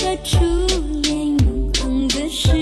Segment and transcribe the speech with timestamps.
[0.00, 0.38] 的初
[1.02, 2.56] 恋，永恒的誓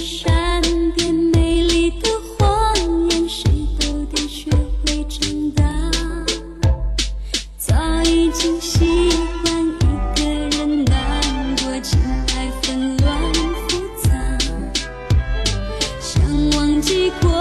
[0.00, 0.60] 善
[0.94, 2.08] 变美丽的
[2.38, 2.74] 谎
[3.10, 4.50] 言谁都得学
[4.84, 5.64] 会长大
[7.56, 7.74] 早
[8.04, 9.10] 已经习
[9.42, 9.80] 惯一
[10.14, 10.24] 个
[10.56, 11.20] 人难
[11.56, 11.98] 过情
[12.36, 13.34] 爱纷乱
[13.68, 14.10] 复杂。
[15.98, 17.35] 想忘记过